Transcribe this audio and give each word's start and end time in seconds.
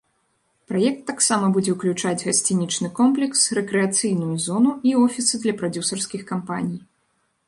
Праект 0.69 1.01
таксама 1.09 1.49
будзе 1.57 1.73
ўключаць 1.73 2.23
гасцінічны 2.27 2.89
комплекс, 2.99 3.43
рэкрэацыйную 3.57 4.35
зону 4.47 4.71
і 4.93 4.95
офісы 5.05 5.35
для 5.45 5.53
прадзюсарскіх 5.61 6.21
кампаній. 6.33 6.81